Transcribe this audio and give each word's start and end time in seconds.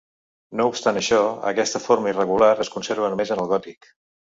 No 0.61 0.65
obstant 0.71 0.97
això, 1.01 1.19
aquesta 1.51 1.83
forma 1.85 2.11
irregular 2.15 2.51
es 2.67 2.73
conserva 2.79 3.13
només 3.15 3.37
en 3.37 3.45
el 3.47 3.55
gòtic. 3.55 3.95